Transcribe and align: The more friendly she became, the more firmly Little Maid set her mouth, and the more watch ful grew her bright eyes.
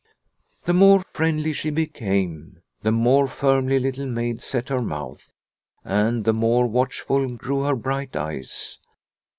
The 0.63 0.73
more 0.73 1.01
friendly 1.13 1.53
she 1.53 1.69
became, 1.69 2.63
the 2.81 2.91
more 2.91 3.27
firmly 3.27 3.77
Little 3.77 4.07
Maid 4.07 4.41
set 4.41 4.69
her 4.69 4.81
mouth, 4.81 5.31
and 5.83 6.25
the 6.25 6.33
more 6.33 6.65
watch 6.65 7.01
ful 7.01 7.35
grew 7.35 7.61
her 7.65 7.75
bright 7.75 8.15
eyes. 8.15 8.79